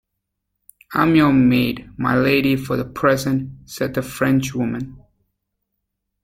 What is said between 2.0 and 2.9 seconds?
Lady, for the